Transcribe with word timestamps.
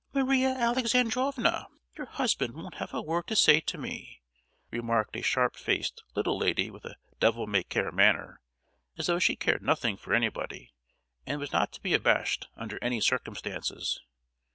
"Maria 0.13 0.47
Alexandrovna! 0.49 1.67
your 1.95 2.07
husband 2.07 2.55
won't 2.55 2.77
have 2.77 2.91
a 2.91 3.03
word 3.03 3.27
to 3.27 3.35
say 3.35 3.59
to 3.59 3.77
me!" 3.77 4.23
remarked 4.71 5.15
a 5.15 5.21
sharp 5.21 5.55
faced 5.55 6.01
little 6.15 6.35
lady 6.39 6.71
with 6.71 6.83
a 6.85 6.95
devil 7.19 7.45
may 7.45 7.61
care 7.61 7.91
manner, 7.91 8.41
as 8.97 9.05
though 9.05 9.19
she 9.19 9.35
cared 9.35 9.61
nothing 9.61 9.95
for 9.95 10.15
anybody, 10.15 10.73
and 11.27 11.39
was 11.39 11.51
not 11.53 11.71
to 11.71 11.81
be 11.81 11.93
abashed 11.93 12.47
under 12.57 12.79
any 12.83 12.99
circumstances. 12.99 13.99